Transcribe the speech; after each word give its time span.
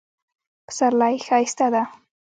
پسرلی 0.67 1.15
ښایسته 1.25 1.67
ده 1.73 1.83